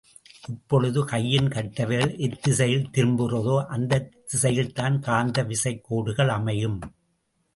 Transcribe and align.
இப்பொழுது 0.47 1.05
கையின் 1.05 1.47
கட்டைவிரல் 1.47 2.17
எத்திசையில் 2.17 2.89
திரும்புகிறதோ 2.91 3.65
அத்திசையில்தான் 3.65 4.99
காந்த 4.99 5.43
விசைக் 5.43 5.83
கோடுகள் 5.83 6.29
அமையும். 6.29 6.79